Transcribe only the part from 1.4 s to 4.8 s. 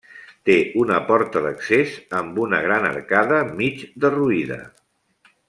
d'accés amb una gran arcada mig derruïda.